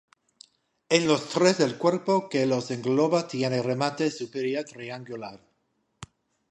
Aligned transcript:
En 0.89 1.07
los 1.07 1.29
tres 1.29 1.59
el 1.59 1.77
cuerpo 1.77 2.27
que 2.27 2.47
los 2.47 2.71
engloba 2.71 3.27
tiene 3.27 3.61
remate 3.61 4.09
superior 4.09 4.65
triangular. 4.65 5.39